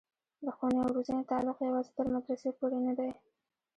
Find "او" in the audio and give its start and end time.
0.83-0.89